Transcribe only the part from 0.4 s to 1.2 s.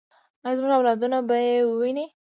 آیا زموږ اولادونه